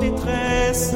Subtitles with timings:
[0.00, 0.94] détresse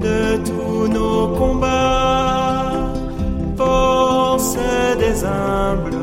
[0.00, 2.92] de tous nos combats.
[3.56, 4.56] Force
[4.98, 5.93] des humbles,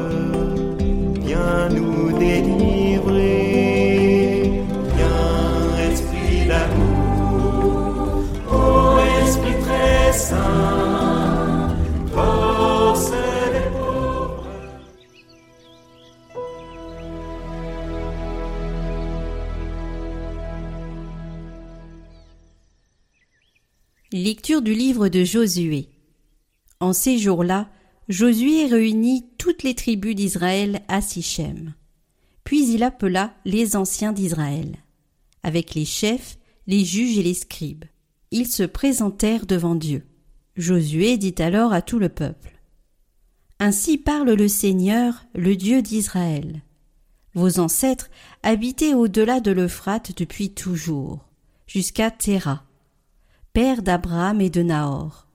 [24.60, 25.88] Du livre de Josué.
[26.82, 27.70] En ces jours-là,
[28.10, 31.74] Josué réunit toutes les tribus d'Israël à Sichem.
[32.44, 34.76] Puis il appela les anciens d'Israël,
[35.42, 36.38] avec les chefs,
[36.68, 37.86] les juges et les scribes.
[38.32, 40.06] Ils se présentèrent devant Dieu.
[40.58, 42.60] Josué dit alors à tout le peuple.
[43.60, 46.62] Ainsi parle le Seigneur, le Dieu d'Israël.
[47.36, 48.10] Vos ancêtres
[48.44, 51.30] habitaient au-delà de l'Euphrate depuis toujours,
[51.68, 52.66] jusqu'à Terra
[53.54, 55.28] père d'Abraham et de Nahor,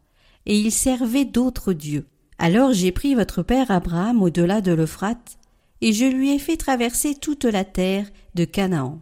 [0.46, 2.06] et il servait d'autres dieux.
[2.38, 5.38] Alors j'ai pris votre père Abraham au-delà de l'Euphrate,
[5.80, 9.00] et je lui ai fait traverser toute la terre de Canaan.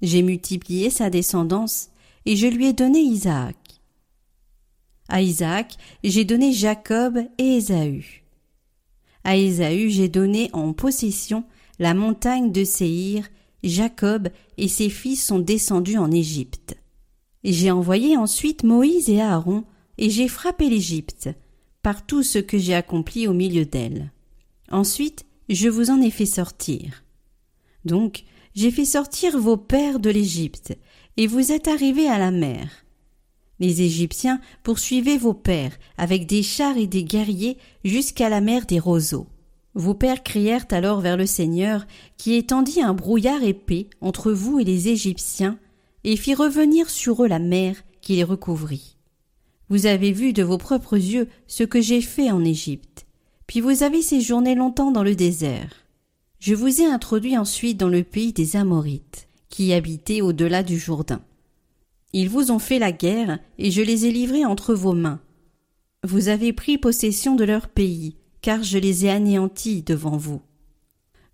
[0.00, 1.90] J'ai multiplié sa descendance,
[2.26, 3.56] et je lui ai donné Isaac.
[5.08, 8.22] À Isaac, j'ai donné Jacob et Ésaü.
[9.24, 11.44] À Ésaü, j'ai donné en possession
[11.78, 13.28] la montagne de Séhir,
[13.62, 16.76] Jacob et ses fils sont descendus en Égypte.
[17.44, 19.64] J'ai envoyé ensuite Moïse et Aaron,
[19.98, 21.30] et j'ai frappé l'Égypte,
[21.82, 24.12] par tout ce que j'ai accompli au milieu d'elle.
[24.70, 27.04] Ensuite, je vous en ai fait sortir.
[27.84, 30.76] Donc, j'ai fait sortir vos pères de l'Égypte,
[31.16, 32.68] et vous êtes arrivés à la mer.
[33.58, 38.78] Les Égyptiens poursuivaient vos pères avec des chars et des guerriers jusqu'à la mer des
[38.78, 39.26] roseaux.
[39.74, 41.86] Vos pères crièrent alors vers le Seigneur,
[42.18, 45.58] qui étendit un brouillard épais entre vous et les Égyptiens,
[46.04, 48.96] et fit revenir sur eux la mer qui les recouvrit.
[49.68, 53.06] Vous avez vu de vos propres yeux ce que j'ai fait en Égypte,
[53.46, 55.86] puis vous avez séjourné longtemps dans le désert.
[56.40, 61.22] Je vous ai introduit ensuite dans le pays des Amorites, qui habitaient au-delà du Jourdain.
[62.12, 65.20] Ils vous ont fait la guerre, et je les ai livrés entre vos mains.
[66.04, 70.42] Vous avez pris possession de leur pays, car je les ai anéantis devant vous.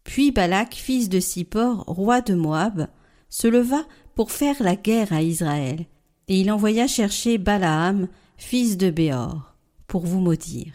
[0.05, 2.89] Puis Balak, fils de Sippor, roi de Moab,
[3.31, 3.87] se leva
[4.19, 5.87] pour faire la guerre à Israël,
[6.27, 9.55] et il envoya chercher Balaam, fils de Béor,
[9.87, 10.73] pour vous maudire.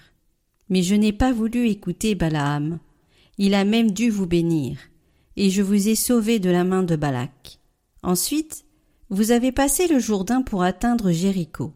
[0.69, 2.79] Mais je n'ai pas voulu écouter Balaam.
[3.37, 4.77] Il a même dû vous bénir,
[5.35, 7.59] et je vous ai sauvé de la main de Balak.
[8.01, 8.63] Ensuite,
[9.09, 11.73] vous avez passé le Jourdain pour atteindre Jéricho.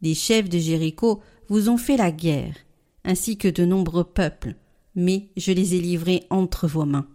[0.00, 1.20] Les chefs de Jéricho
[1.50, 2.56] vous ont fait la guerre,
[3.04, 4.54] ainsi que de nombreux peuples,
[4.94, 7.08] mais je les ai livrés entre vos mains.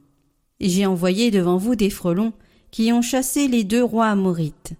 [0.59, 2.33] J'ai envoyé devant vous des frelons
[2.73, 4.73] qui ont chassé les deux rois amorites.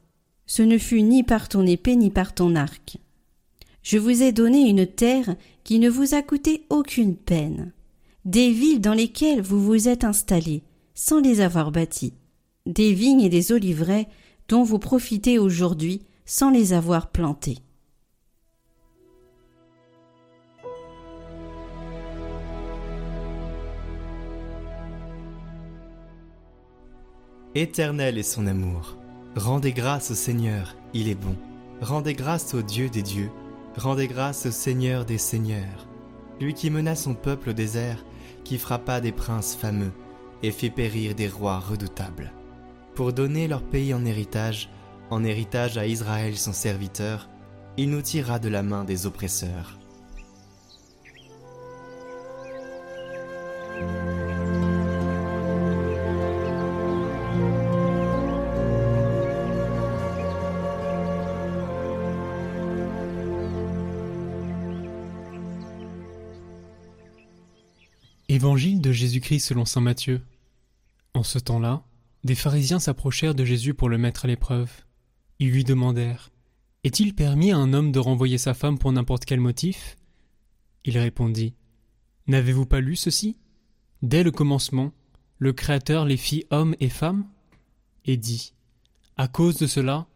[0.47, 2.97] Ce ne fut ni par ton épée ni par ton arc.
[3.83, 7.71] Je vous ai donné une terre qui ne vous a coûté aucune peine,
[8.25, 10.63] des villes dans lesquelles vous vous êtes installés,
[10.95, 12.13] sans les avoir bâties,
[12.65, 14.07] des vignes et des oliveraies
[14.47, 17.59] dont vous profitez aujourd'hui sans les avoir plantées.
[27.55, 28.97] Éternel est son amour.
[29.35, 31.35] Rendez grâce au Seigneur, il est bon.
[31.81, 33.29] Rendez grâce au Dieu des dieux.
[33.77, 35.87] Rendez grâce au Seigneur des seigneurs.
[36.41, 38.03] Lui qui mena son peuple au désert,
[38.43, 39.91] qui frappa des princes fameux
[40.41, 42.33] et fit périr des rois redoutables.
[42.95, 44.71] Pour donner leur pays en héritage,
[45.11, 47.29] en héritage à Israël son serviteur,
[47.77, 49.77] il nous tira de la main des oppresseurs.
[68.33, 70.19] Évangile de Jésus-Christ selon saint Matthieu.
[71.13, 71.83] En ce temps-là,
[72.23, 74.71] des pharisiens s'approchèrent de Jésus pour le mettre à l'épreuve.
[75.37, 76.31] Ils lui demandèrent
[76.83, 79.97] Est-il permis à un homme de renvoyer sa femme pour n'importe quel motif?
[80.83, 81.53] Il répondit
[82.25, 83.37] N'avez-vous pas lu ceci?
[84.01, 84.93] Dès le commencement,
[85.37, 87.27] le Créateur les fit hommes et femmes
[88.03, 88.55] Et dit
[89.15, 90.07] À cause de cela,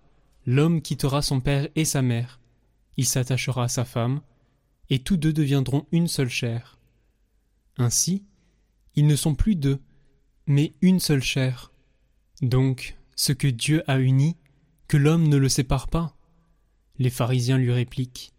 [0.47, 2.39] l'homme quittera son père et sa mère,
[2.97, 4.21] il s'attachera à sa femme,
[4.89, 6.76] et tous deux deviendront une seule chair.
[7.77, 8.23] Ainsi,
[8.95, 9.79] ils ne sont plus deux,
[10.47, 11.71] mais une seule chair.
[12.41, 14.35] Donc, ce que Dieu a uni,
[14.87, 16.15] que l'homme ne le sépare pas.
[16.97, 18.33] Les pharisiens lui répliquent.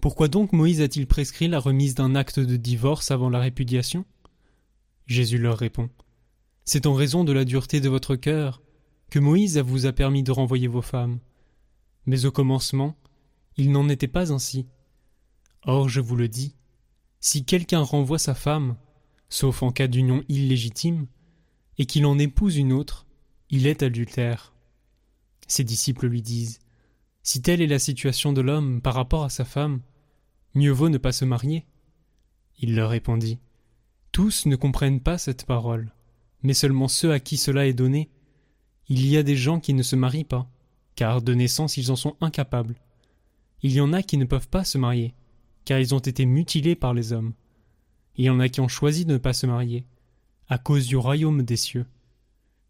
[0.00, 4.04] Pourquoi donc Moïse a-t-il prescrit la remise d'un acte de divorce avant la répudiation?
[5.06, 5.88] Jésus leur répond.
[6.64, 8.62] C'est en raison de la dureté de votre cœur
[9.10, 11.20] que Moïse vous a permis de renvoyer vos femmes.
[12.06, 12.96] Mais au commencement,
[13.56, 14.66] il n'en était pas ainsi.
[15.62, 16.54] Or, je vous le dis,
[17.24, 18.76] si quelqu'un renvoie sa femme,
[19.30, 21.06] sauf en cas d'union illégitime,
[21.78, 23.06] et qu'il en épouse une autre,
[23.48, 24.52] il est adultère.
[25.46, 26.58] Ses disciples lui disent
[27.22, 29.80] Si telle est la situation de l'homme par rapport à sa femme,
[30.54, 31.64] mieux vaut ne pas se marier.
[32.58, 33.38] Il leur répondit
[34.12, 35.94] Tous ne comprennent pas cette parole,
[36.42, 38.10] mais seulement ceux à qui cela est donné.
[38.88, 40.46] Il y a des gens qui ne se marient pas,
[40.94, 42.76] car de naissance ils en sont incapables.
[43.62, 45.14] Il y en a qui ne peuvent pas se marier,
[45.64, 47.32] car ils ont été mutilés par les hommes.
[48.16, 49.86] Il y en a qui ont choisi de ne pas se marier,
[50.48, 51.86] à cause du royaume des cieux.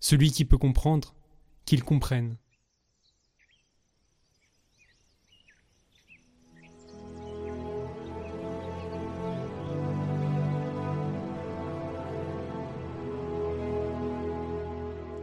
[0.00, 1.14] Celui qui peut comprendre,
[1.64, 2.37] qu'il comprenne.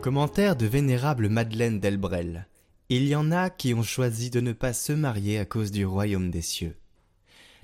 [0.01, 2.47] Commentaire de vénérable Madeleine Delbrel.
[2.89, 5.85] Il y en a qui ont choisi de ne pas se marier à cause du
[5.85, 6.75] royaume des cieux.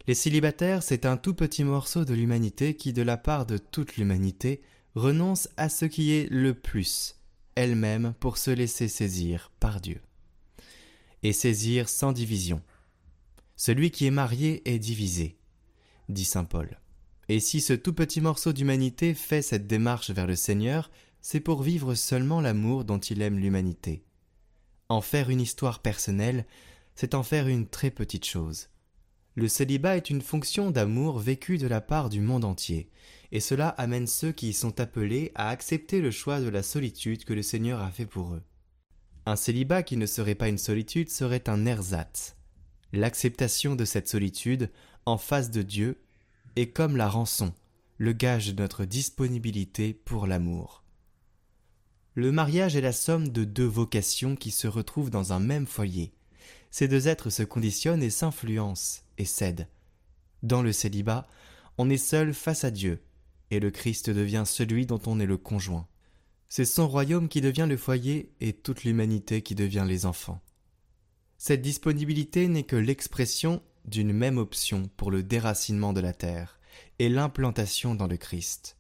[0.08, 3.98] Les célibataires, c'est un tout petit morceau de l'humanité qui, de la part de toute
[3.98, 4.62] l'humanité,
[4.96, 7.18] renonce à ce qui est le plus,
[7.56, 10.00] elle-même, pour se laisser saisir par Dieu.
[11.24, 12.62] Et saisir sans division.
[13.58, 15.38] Celui qui est marié est divisé,
[16.08, 16.80] dit saint Paul.
[17.28, 20.90] Et si ce tout petit morceau d'humanité fait cette démarche vers le Seigneur,
[21.20, 24.06] c'est pour vivre seulement l'amour dont il aime l'humanité.
[24.88, 26.46] En faire une histoire personnelle,
[26.96, 28.70] c'est en faire une très petite chose.
[29.38, 32.90] Le célibat est une fonction d'amour vécue de la part du monde entier,
[33.32, 37.24] et cela amène ceux qui y sont appelés à accepter le choix de la solitude
[37.24, 38.42] que le Seigneur a fait pour eux.
[39.28, 42.36] Un célibat qui ne serait pas une solitude serait un ersatz.
[42.94, 44.72] L'acceptation de cette solitude,
[45.06, 46.02] en face de Dieu,
[46.56, 47.54] est comme la rançon,
[48.00, 50.84] le gage de notre disponibilité pour l'amour.
[52.16, 56.17] Le mariage est la somme de deux vocations qui se retrouvent dans un même foyer.
[56.78, 59.68] Ces deux êtres se conditionnent et s'influencent et cèdent.
[60.44, 61.28] Dans le célibat,
[61.80, 63.02] on est seul face à Dieu,
[63.50, 65.88] et le Christ devient celui dont on est le conjoint.
[66.50, 70.40] C'est son royaume qui devient le foyer et toute l'humanité qui devient les enfants.
[71.40, 76.60] Cette disponibilité n'est que l'expression d'une même option pour le déracinement de la terre
[77.00, 78.78] et l'implantation dans le Christ.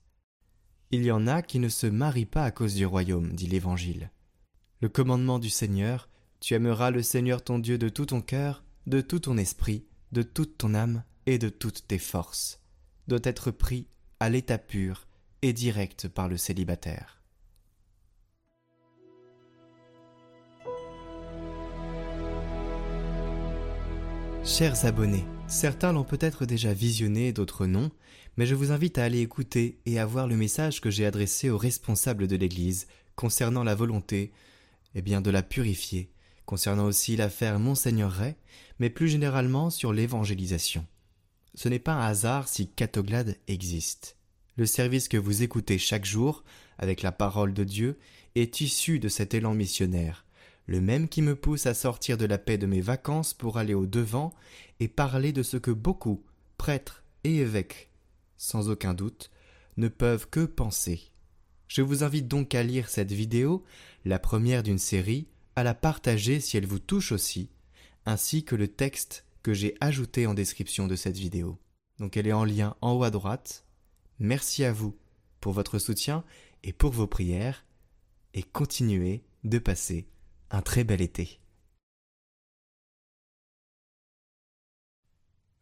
[0.91, 4.11] Il y en a qui ne se marient pas à cause du royaume, dit l'Évangile.
[4.81, 6.07] Le commandement du Seigneur,
[6.39, 10.21] tu aimeras le Seigneur ton Dieu de tout ton cœur, de tout ton esprit, de
[10.21, 12.61] toute ton âme et de toutes tes forces,
[13.07, 13.87] doit être pris
[14.19, 15.07] à l'état pur
[15.41, 17.21] et direct par le célibataire.
[24.43, 27.91] Chers abonnés, certains l'ont peut-être déjà visionné, d'autres non,
[28.37, 31.49] mais je vous invite à aller écouter et à voir le message que j'ai adressé
[31.49, 34.31] aux responsables de l'Église concernant la volonté
[34.95, 36.09] eh bien, de la purifier,
[36.47, 38.35] concernant aussi l'affaire Monseigneur Ray,
[38.79, 40.87] mais plus généralement sur l'évangélisation.
[41.53, 44.15] Ce n'est pas un hasard si Catoglade existe.
[44.55, 46.43] Le service que vous écoutez chaque jour,
[46.79, 47.99] avec la parole de Dieu,
[48.35, 50.25] est issu de cet élan missionnaire,
[50.67, 53.73] le même qui me pousse à sortir de la paix de mes vacances pour aller
[53.73, 54.33] au devant
[54.79, 56.23] et parler de ce que beaucoup,
[56.57, 57.91] prêtres et évêques,
[58.37, 59.31] sans aucun doute,
[59.75, 61.11] ne peuvent que penser.
[61.67, 63.65] Je vous invite donc à lire cette vidéo,
[64.05, 65.27] la première d'une série,
[65.57, 67.49] à la partager si elle vous touche aussi,
[68.05, 71.57] ainsi que le texte que j'ai ajouté en description de cette vidéo.
[71.97, 73.65] Donc elle est en lien en haut à droite.
[74.19, 74.95] Merci à vous
[75.41, 76.23] pour votre soutien
[76.61, 77.65] et pour vos prières,
[78.35, 80.07] et continuez de passer
[80.51, 81.39] un très bel été.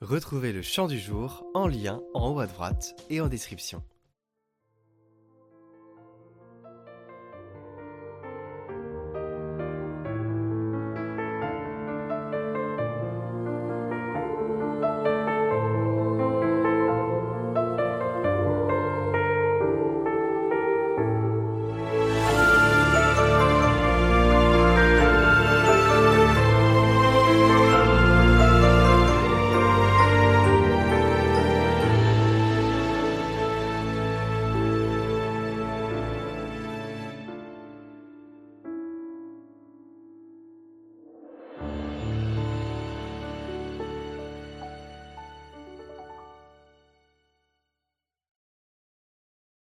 [0.01, 3.81] Retrouvez le chant du jour en lien en haut à droite et en description.